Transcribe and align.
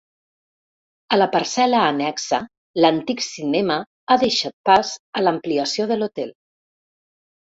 A 1.15 1.17
la 1.17 1.25
parcel·la 1.35 1.81
annexa, 1.89 2.39
l'antic 2.85 3.21
cinema 3.25 3.77
ha 4.09 4.17
deixat 4.25 4.55
pas 4.69 4.95
a 5.21 5.25
l'ampliació 5.25 5.89
de 5.93 5.99
l'hotel. 6.01 6.33